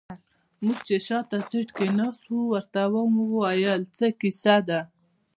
موږ 0.63 0.79
چې 0.87 0.95
شاته 1.07 1.37
سيټ 1.49 1.69
کې 1.77 1.87
ناست 1.97 2.23
وو 2.29 2.41
ورته 2.53 2.81
ومو 2.91 3.23
ويل 3.39 3.81
څه 3.97 4.07
کيسه 4.19 4.55
ده. 4.67 4.79